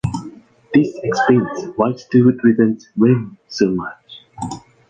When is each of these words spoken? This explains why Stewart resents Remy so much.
This 0.73 0.95
explains 1.03 1.65
why 1.75 1.93
Stewart 1.95 2.43
resents 2.43 2.87
Remy 2.97 3.37
so 3.47 3.69
much. 3.69 4.23